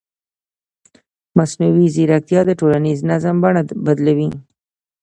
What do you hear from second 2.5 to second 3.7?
ټولنیز نظم بڼه